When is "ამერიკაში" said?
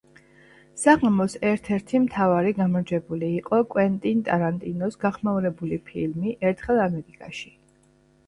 6.87-7.53